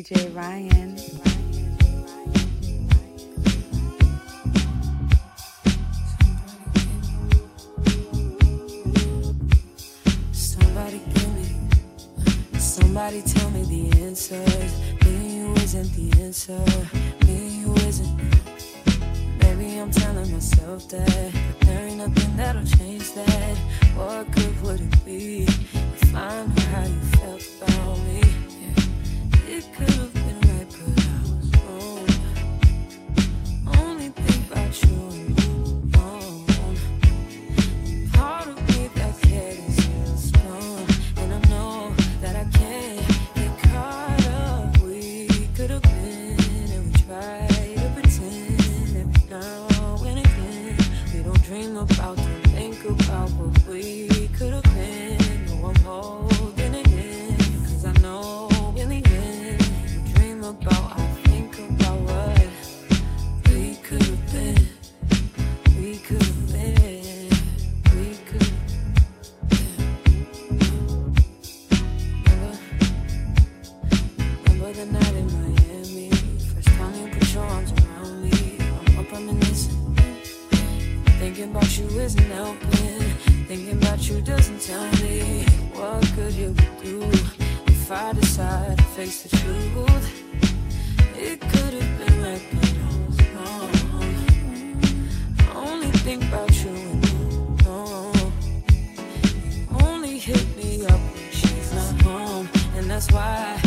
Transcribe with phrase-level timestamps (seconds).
[0.00, 0.96] DJ Ryan.
[10.32, 14.72] Somebody give me, somebody tell me the answers.
[15.04, 16.64] Me you isn't the answer.
[17.26, 18.16] Me you isn't.
[19.40, 23.56] Maybe I'm telling myself that, but there ain't nothing that'll change that.
[23.96, 28.49] What good would it be if I knew how you felt about me?
[51.80, 55.46] About, don't think about what we could have been.
[55.46, 59.62] No, I'm holding it in, 'cause I know in the end,
[60.04, 62.48] we dream about, I think about what
[63.48, 64.68] we could have been.
[65.78, 67.30] We could have been.
[67.94, 68.52] We could.
[72.24, 72.52] Remember,
[74.44, 75.39] remember the night in Miami.
[81.50, 83.00] Thinking about you isn't helping.
[83.48, 87.02] Thinking about you doesn't tell me what could you do
[87.66, 90.22] if I decide to face the truth.
[91.16, 92.20] It could have been
[92.54, 93.70] but I was wrong.
[95.40, 98.12] I only think about you and you know.
[99.84, 103.60] Only hit me up when she's not home, and that's why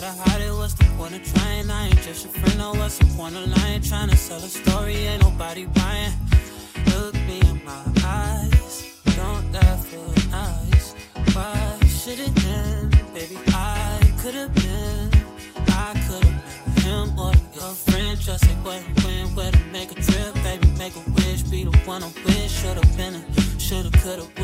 [0.00, 1.70] gotta hide it, what's the point of trying?
[1.70, 3.80] I ain't just your friend, no, what's the point of lying?
[3.80, 6.12] Trying to sell a story, ain't nobody buying.
[6.92, 10.94] Look me in my eyes, don't that feel nice?
[11.32, 12.90] Why should it end?
[13.14, 15.10] Baby, I could've been,
[15.68, 18.20] I could've been him or your friend.
[18.20, 21.64] Just like what and when, where to make a trip, baby, make a wish, be
[21.64, 22.52] the one I wish.
[22.60, 23.24] Should've been it,
[23.58, 24.35] should've, could've